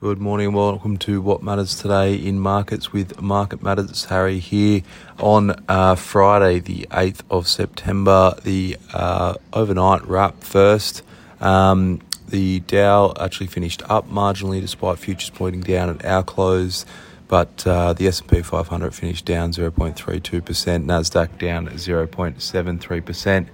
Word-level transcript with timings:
Good 0.00 0.20
morning 0.20 0.46
and 0.46 0.54
welcome 0.54 0.96
to 0.98 1.20
What 1.20 1.42
Matters 1.42 1.74
Today 1.74 2.14
in 2.14 2.38
Markets 2.38 2.92
with 2.92 3.20
Market 3.20 3.64
Matters. 3.64 4.04
Harry 4.04 4.38
here 4.38 4.82
on 5.18 5.60
uh, 5.68 5.96
Friday, 5.96 6.60
the 6.60 6.86
8th 6.92 7.22
of 7.28 7.48
September, 7.48 8.36
the 8.44 8.76
uh, 8.92 9.34
overnight 9.52 10.06
wrap 10.06 10.40
first. 10.44 11.02
Um, 11.40 12.00
the 12.28 12.60
Dow 12.60 13.12
actually 13.18 13.48
finished 13.48 13.82
up 13.90 14.08
marginally 14.08 14.60
despite 14.60 15.00
futures 15.00 15.30
pointing 15.30 15.62
down 15.62 15.88
at 15.88 16.04
our 16.04 16.22
close, 16.22 16.86
but 17.26 17.66
uh, 17.66 17.92
the 17.92 18.06
S&P 18.06 18.42
500 18.42 18.94
finished 18.94 19.24
down 19.24 19.50
0.32%, 19.50 20.40
Nasdaq 20.84 21.38
down 21.40 21.66
0.73%. 21.66 23.48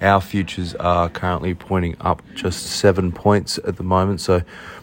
Our 0.00 0.20
futures 0.20 0.74
are 0.74 1.08
currently 1.08 1.54
pointing 1.54 1.96
up 2.00 2.22
just 2.34 2.66
seven 2.66 3.12
points 3.12 3.58
at 3.58 3.76
the 3.76 3.82
moment, 3.82 4.20
so 4.20 4.42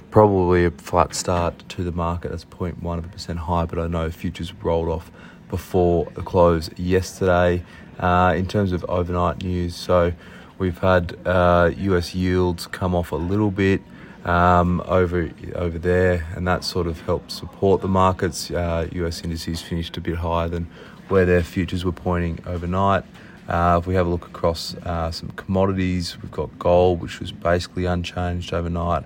probably 0.10 0.66
a 0.66 0.72
flat 0.72 1.14
start 1.14 1.68
to 1.70 1.84
the 1.84 1.92
market. 1.92 2.32
That's 2.32 2.46
0.1% 2.46 3.38
high, 3.38 3.66
but 3.66 3.78
I 3.78 3.88
know 3.88 4.10
futures 4.10 4.54
rolled 4.56 4.90
off 4.90 5.12
before 5.50 6.06
the 6.16 6.24
close 6.24 6.70
yesterday. 6.78 7.64
Uh, 8.00 8.34
in 8.36 8.48
terms 8.48 8.72
of 8.72 8.84
overnight 8.86 9.44
news, 9.44 9.76
so 9.76 10.14
we've 10.58 10.80
had 10.80 11.16
uh, 11.28 11.70
US 11.78 12.16
yields 12.16 12.66
come 12.66 12.96
off 12.96 13.12
a 13.12 13.16
little 13.16 13.52
bit 13.52 13.82
um, 14.26 14.82
over 14.88 15.30
over 15.54 15.78
there, 15.78 16.26
and 16.36 16.48
that 16.48 16.64
sort 16.64 16.88
of 16.88 17.02
helped 17.02 17.32
support 17.32 17.82
the 17.82 17.88
markets. 17.88 18.50
Uh, 18.50 18.88
US 18.94 19.24
indices 19.24 19.62
finished 19.62 19.96
a 19.96 20.02
bit 20.02 20.16
higher 20.16 20.50
than 20.50 20.68
where 21.08 21.26
their 21.26 21.44
futures 21.44 21.86
were 21.86 21.92
pointing 21.92 22.40
overnight. 22.48 23.04
Uh, 23.48 23.78
if 23.82 23.88
we 23.88 23.96
have 23.96 24.08
a 24.08 24.10
look 24.10 24.26
across 24.26 24.76
uh, 24.76 25.12
some 25.12 25.30
commodities, 25.32 26.18
we've 26.22 26.32
got 26.32 26.58
gold, 26.60 27.02
which 27.02 27.20
was 27.20 27.32
basically 27.32 27.86
unchanged 27.86 28.54
overnight. 28.54 29.04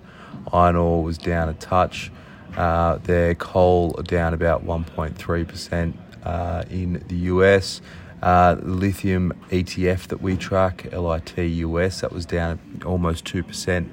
Iron 0.53 0.75
ore 0.75 1.03
was 1.03 1.17
down 1.17 1.49
a 1.49 1.53
touch. 1.53 2.11
Uh, 2.55 2.97
their 2.97 3.35
coal 3.35 3.91
down 4.03 4.33
about 4.33 4.65
1.3% 4.65 5.93
uh, 6.23 6.63
in 6.69 7.03
the 7.07 7.15
US. 7.15 7.81
Uh, 8.21 8.55
lithium 8.63 9.31
ETF 9.51 10.07
that 10.07 10.21
we 10.21 10.35
track, 10.35 10.87
LITUS, 10.91 12.01
that 12.01 12.11
was 12.11 12.25
down 12.25 12.59
almost 12.83 13.25
2% 13.25 13.87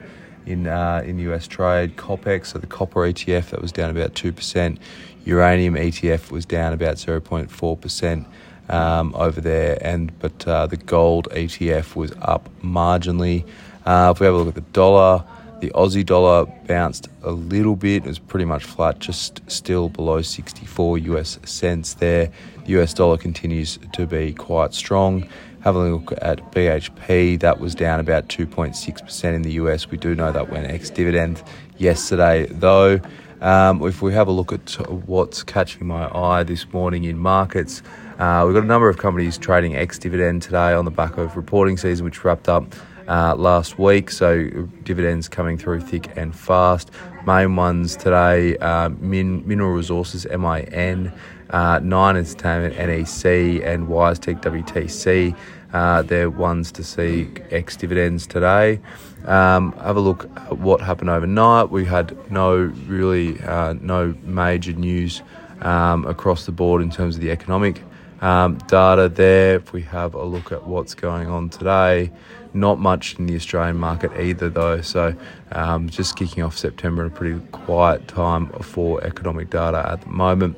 in 0.46 0.66
uh, 0.66 1.02
in 1.04 1.18
US 1.18 1.46
trade. 1.46 1.96
COPEX, 1.96 2.46
so 2.46 2.58
the 2.58 2.66
copper 2.66 3.00
ETF, 3.00 3.50
that 3.50 3.60
was 3.60 3.72
down 3.72 3.90
about 3.90 4.14
2%. 4.14 4.78
Uranium 5.24 5.74
ETF 5.74 6.30
was 6.30 6.46
down 6.46 6.72
about 6.72 6.96
0.4%. 6.96 8.26
Um, 8.70 9.14
over 9.14 9.42
there, 9.42 9.76
and 9.82 10.18
but 10.20 10.48
uh, 10.48 10.66
the 10.66 10.78
gold 10.78 11.28
ETF 11.32 11.96
was 11.96 12.12
up 12.22 12.48
marginally. 12.62 13.46
Uh, 13.84 14.12
if 14.14 14.20
we 14.20 14.24
have 14.24 14.34
a 14.34 14.38
look 14.38 14.48
at 14.48 14.54
the 14.54 14.72
dollar, 14.72 15.22
the 15.60 15.70
Aussie 15.70 16.04
dollar 16.04 16.46
bounced 16.66 17.08
a 17.22 17.30
little 17.30 17.76
bit. 17.76 18.04
It 18.04 18.08
was 18.08 18.18
pretty 18.18 18.44
much 18.44 18.64
flat, 18.64 18.98
just 18.98 19.40
still 19.50 19.88
below 19.88 20.20
64 20.20 20.98
US 20.98 21.38
cents 21.44 21.94
there. 21.94 22.30
The 22.66 22.80
US 22.80 22.92
dollar 22.92 23.16
continues 23.16 23.78
to 23.92 24.06
be 24.06 24.32
quite 24.32 24.74
strong. 24.74 25.26
Having 25.60 25.82
a 25.82 25.96
look 25.96 26.12
at 26.20 26.52
BHP, 26.52 27.40
that 27.40 27.60
was 27.60 27.74
down 27.74 27.98
about 27.98 28.28
2.6% 28.28 29.34
in 29.34 29.40
the 29.40 29.52
US. 29.52 29.90
We 29.90 29.96
do 29.96 30.14
know 30.14 30.32
that 30.32 30.50
went 30.50 30.66
ex 30.70 30.90
dividend 30.90 31.42
yesterday, 31.78 32.46
though. 32.50 33.00
Um, 33.40 33.82
if 33.86 34.00
we 34.00 34.12
have 34.12 34.28
a 34.28 34.32
look 34.32 34.52
at 34.52 34.74
what's 35.06 35.42
catching 35.42 35.86
my 35.86 36.08
eye 36.14 36.42
this 36.44 36.72
morning 36.72 37.04
in 37.04 37.18
markets, 37.18 37.82
uh, 38.18 38.44
we've 38.46 38.54
got 38.54 38.62
a 38.62 38.66
number 38.66 38.88
of 38.88 38.96
companies 38.96 39.36
trading 39.38 39.76
ex 39.76 39.98
dividend 39.98 40.42
today 40.42 40.72
on 40.72 40.84
the 40.84 40.90
back 40.90 41.18
of 41.18 41.36
reporting 41.36 41.76
season, 41.76 42.04
which 42.04 42.24
wrapped 42.24 42.48
up 42.48 42.64
uh, 43.08 43.34
last 43.36 43.78
week. 43.78 44.10
So 44.10 44.44
dividends 44.82 45.28
coming 45.28 45.58
through 45.58 45.80
thick 45.80 46.10
and 46.16 46.34
fast. 46.34 46.90
Main 47.26 47.56
ones 47.56 47.96
today: 47.96 48.56
uh, 48.58 48.90
Min, 48.90 49.46
Mineral 49.46 49.72
Resources 49.72 50.26
(MIN), 50.26 51.12
uh, 51.50 51.80
Nine 51.82 52.16
Entertainment 52.16 52.76
(NEC), 52.76 53.24
and 53.64 53.88
WiseTech 53.88 54.42
(WTC). 54.42 55.36
Uh, 55.72 56.02
they're 56.02 56.30
ones 56.30 56.70
to 56.70 56.84
see 56.84 57.28
ex 57.50 57.76
dividends 57.76 58.26
today. 58.26 58.80
Um, 59.24 59.72
have 59.78 59.96
a 59.96 60.00
look 60.00 60.30
at 60.36 60.58
what 60.58 60.80
happened 60.80 61.10
overnight. 61.10 61.70
We 61.70 61.84
had 61.84 62.16
no 62.30 62.56
really 62.86 63.40
uh, 63.42 63.72
no 63.80 64.14
major 64.22 64.72
news 64.72 65.22
um, 65.62 66.04
across 66.06 66.46
the 66.46 66.52
board 66.52 66.82
in 66.82 66.90
terms 66.90 67.16
of 67.16 67.22
the 67.22 67.30
economic 67.30 67.82
um, 68.24 68.56
data 68.66 69.08
there. 69.10 69.56
If 69.56 69.72
we 69.74 69.82
have 69.82 70.14
a 70.14 70.24
look 70.24 70.50
at 70.50 70.66
what's 70.66 70.94
going 70.94 71.28
on 71.28 71.50
today, 71.50 72.10
not 72.54 72.78
much 72.78 73.18
in 73.18 73.26
the 73.26 73.36
Australian 73.36 73.76
market 73.76 74.18
either, 74.18 74.48
though. 74.48 74.80
So, 74.80 75.14
um, 75.52 75.90
just 75.90 76.16
kicking 76.16 76.42
off 76.42 76.56
September 76.56 77.04
a 77.04 77.10
pretty 77.10 77.38
quiet 77.52 78.08
time 78.08 78.48
for 78.62 79.04
economic 79.04 79.50
data 79.50 79.86
at 79.92 80.00
the 80.00 80.08
moment. 80.08 80.56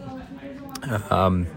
Um, 1.11 1.49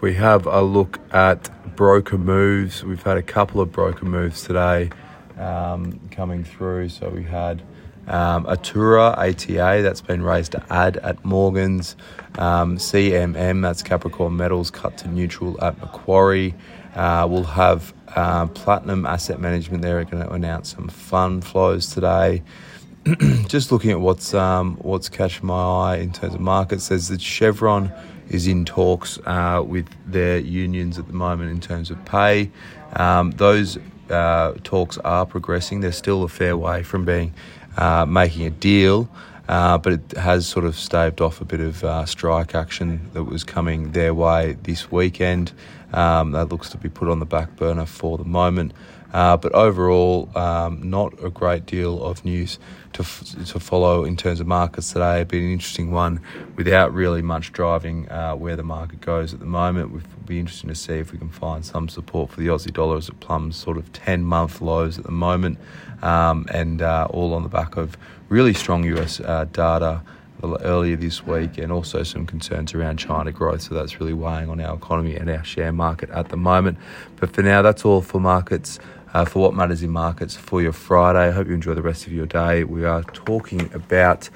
we 0.00 0.14
have 0.14 0.46
a 0.46 0.62
look 0.62 0.98
at 1.12 1.50
broker 1.76 2.16
moves. 2.16 2.82
We've 2.82 3.02
had 3.02 3.18
a 3.18 3.22
couple 3.22 3.60
of 3.60 3.70
broker 3.70 4.06
moves 4.06 4.42
today 4.42 4.88
um, 5.40 6.00
coming 6.10 6.44
through. 6.44 6.90
So 6.90 7.08
we 7.08 7.22
had 7.22 7.62
um, 8.06 8.44
Atturra 8.46 9.16
ATA 9.16 9.82
that's 9.82 10.00
been 10.00 10.22
raised 10.22 10.52
to 10.52 10.64
add 10.70 10.96
at 10.98 11.24
Morgans, 11.24 11.96
um, 12.38 12.76
CMM 12.76 13.62
that's 13.62 13.82
Capricorn 13.82 14.36
Metals 14.36 14.70
cut 14.70 14.96
to 14.98 15.08
neutral 15.08 15.62
at 15.62 15.78
Macquarie. 15.80 16.54
Uh, 16.94 17.26
we'll 17.30 17.44
have 17.44 17.94
uh, 18.16 18.46
Platinum 18.48 19.06
Asset 19.06 19.40
Management. 19.40 19.82
They're 19.82 20.04
going 20.04 20.24
to 20.24 20.32
announce 20.32 20.74
some 20.74 20.88
fund 20.88 21.44
flows 21.44 21.86
today. 21.86 22.42
Just 23.46 23.70
looking 23.70 23.92
at 23.92 24.00
what's 24.00 24.34
um, 24.34 24.76
what's 24.76 25.08
catching 25.08 25.46
my 25.46 25.94
eye 25.94 25.96
in 25.98 26.12
terms 26.12 26.34
of 26.34 26.40
markets. 26.40 26.84
Says 26.84 27.08
that 27.08 27.20
Chevron 27.20 27.92
is 28.28 28.46
in 28.46 28.64
talks 28.64 29.18
uh, 29.26 29.62
with 29.64 29.86
their 30.06 30.38
unions 30.38 30.98
at 30.98 31.06
the 31.06 31.12
moment 31.12 31.50
in 31.50 31.60
terms 31.60 31.90
of 31.90 32.04
pay. 32.04 32.50
Um, 32.94 33.30
those 33.32 33.78
uh, 34.10 34.54
talks 34.64 34.98
are 34.98 35.26
progressing. 35.26 35.80
They're 35.80 35.92
still 35.92 36.22
a 36.22 36.28
fair 36.28 36.56
way 36.56 36.82
from 36.82 37.04
being 37.04 37.32
uh, 37.76 38.04
making 38.06 38.46
a 38.46 38.50
deal, 38.50 39.08
uh, 39.48 39.78
but 39.78 39.94
it 39.94 40.12
has 40.16 40.46
sort 40.46 40.64
of 40.64 40.76
staved 40.76 41.20
off 41.20 41.40
a 41.40 41.44
bit 41.44 41.60
of 41.60 41.84
uh, 41.84 42.04
strike 42.06 42.54
action 42.54 43.10
that 43.12 43.24
was 43.24 43.44
coming 43.44 43.92
their 43.92 44.14
way 44.14 44.56
this 44.62 44.90
weekend. 44.90 45.52
Um, 45.92 46.32
that 46.32 46.50
looks 46.50 46.70
to 46.70 46.76
be 46.78 46.88
put 46.88 47.08
on 47.08 47.18
the 47.18 47.26
back 47.26 47.56
burner 47.56 47.86
for 47.86 48.18
the 48.18 48.24
moment. 48.24 48.72
Uh, 49.12 49.36
but 49.36 49.52
overall, 49.52 50.30
um, 50.36 50.88
not 50.88 51.12
a 51.22 51.30
great 51.30 51.66
deal 51.66 52.02
of 52.02 52.24
news 52.24 52.58
to, 52.92 53.02
f- 53.02 53.24
to 53.46 53.58
follow 53.58 54.04
in 54.04 54.16
terms 54.16 54.40
of 54.40 54.46
markets 54.46 54.92
today. 54.92 55.22
It'll 55.22 55.30
be 55.30 55.38
an 55.38 55.52
interesting 55.52 55.90
one 55.90 56.20
without 56.56 56.94
really 56.94 57.22
much 57.22 57.52
driving 57.52 58.08
uh, 58.08 58.34
where 58.36 58.54
the 58.54 58.62
market 58.62 59.00
goes 59.00 59.34
at 59.34 59.40
the 59.40 59.46
moment. 59.46 59.90
We'll 59.90 60.02
be 60.26 60.38
interesting 60.38 60.68
to 60.70 60.76
see 60.76 60.94
if 60.94 61.10
we 61.12 61.18
can 61.18 61.28
find 61.28 61.64
some 61.64 61.88
support 61.88 62.30
for 62.30 62.40
the 62.40 62.46
Aussie 62.46 62.72
dollar 62.72 62.98
as 62.98 63.08
it 63.08 63.18
plumbs 63.18 63.56
sort 63.56 63.76
of 63.78 63.92
10 63.92 64.22
month 64.22 64.60
lows 64.60 64.98
at 64.98 65.04
the 65.04 65.12
moment, 65.12 65.58
um, 66.02 66.46
and 66.52 66.80
uh, 66.80 67.08
all 67.10 67.34
on 67.34 67.42
the 67.42 67.48
back 67.48 67.76
of 67.76 67.96
really 68.28 68.54
strong 68.54 68.84
US 68.84 69.18
uh, 69.18 69.44
data 69.46 70.02
earlier 70.42 70.96
this 70.96 71.26
week, 71.26 71.58
and 71.58 71.70
also 71.70 72.02
some 72.02 72.26
concerns 72.26 72.74
around 72.74 72.98
China 72.98 73.32
growth. 73.32 73.62
So 73.62 73.74
that's 73.74 74.00
really 74.00 74.12
weighing 74.12 74.48
on 74.48 74.60
our 74.60 74.76
economy 74.76 75.16
and 75.16 75.28
our 75.30 75.44
share 75.44 75.72
market 75.72 76.10
at 76.10 76.28
the 76.28 76.36
moment. 76.36 76.78
But 77.16 77.32
for 77.32 77.42
now, 77.42 77.62
that's 77.62 77.84
all 77.84 78.00
for 78.00 78.20
markets. 78.20 78.78
Uh, 79.12 79.24
for 79.24 79.40
what 79.40 79.54
matters 79.54 79.82
in 79.82 79.90
markets 79.90 80.36
for 80.36 80.62
your 80.62 80.72
Friday. 80.72 81.26
I 81.26 81.30
hope 81.32 81.48
you 81.48 81.54
enjoy 81.54 81.74
the 81.74 81.82
rest 81.82 82.06
of 82.06 82.12
your 82.12 82.26
day. 82.26 82.62
We 82.62 82.84
are 82.84 83.02
talking 83.02 83.68
about 83.74 84.30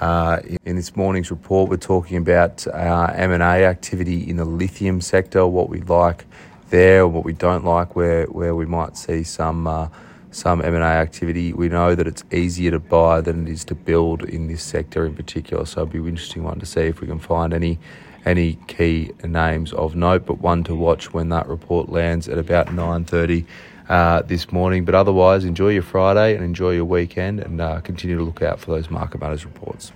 uh, 0.00 0.40
in 0.64 0.74
this 0.74 0.96
morning's 0.96 1.30
report. 1.30 1.70
We're 1.70 1.76
talking 1.76 2.16
about 2.16 2.66
uh, 2.66 3.12
M 3.14 3.30
and 3.30 3.40
A 3.40 3.64
activity 3.64 4.28
in 4.28 4.36
the 4.36 4.44
lithium 4.44 5.00
sector, 5.00 5.46
what 5.46 5.68
we 5.68 5.80
like 5.82 6.26
there, 6.70 7.06
what 7.06 7.24
we 7.24 7.34
don't 7.34 7.64
like, 7.64 7.94
where 7.94 8.26
where 8.26 8.56
we 8.56 8.66
might 8.66 8.96
see 8.96 9.22
some 9.22 9.68
uh, 9.68 9.88
some 10.36 10.60
M&A 10.62 10.80
activity. 10.80 11.54
We 11.54 11.68
know 11.68 11.94
that 11.94 12.06
it's 12.06 12.22
easier 12.30 12.70
to 12.72 12.78
buy 12.78 13.22
than 13.22 13.46
it 13.46 13.50
is 13.50 13.64
to 13.66 13.74
build 13.74 14.22
in 14.22 14.48
this 14.48 14.62
sector 14.62 15.06
in 15.06 15.14
particular. 15.14 15.64
So 15.64 15.82
it'll 15.82 15.92
be 15.92 15.98
an 15.98 16.08
interesting 16.08 16.44
one 16.44 16.60
to 16.60 16.66
see 16.66 16.82
if 16.82 17.00
we 17.00 17.06
can 17.06 17.18
find 17.18 17.54
any 17.54 17.78
any 18.26 18.54
key 18.66 19.12
names 19.24 19.72
of 19.72 19.94
note, 19.94 20.26
but 20.26 20.40
one 20.40 20.64
to 20.64 20.74
watch 20.74 21.14
when 21.14 21.28
that 21.28 21.46
report 21.48 21.88
lands 21.88 22.28
at 22.28 22.38
about 22.38 22.66
9.30 22.66 23.46
uh, 23.88 24.22
this 24.22 24.50
morning. 24.50 24.84
But 24.84 24.96
otherwise, 24.96 25.44
enjoy 25.44 25.68
your 25.68 25.84
Friday 25.84 26.34
and 26.34 26.44
enjoy 26.44 26.72
your 26.72 26.86
weekend 26.86 27.38
and 27.38 27.60
uh, 27.60 27.80
continue 27.82 28.18
to 28.18 28.24
look 28.24 28.42
out 28.42 28.58
for 28.58 28.72
those 28.72 28.90
Market 28.90 29.20
Matters 29.20 29.44
reports. 29.44 29.92